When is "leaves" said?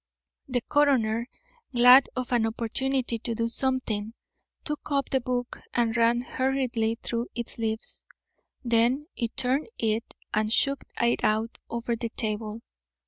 7.59-8.03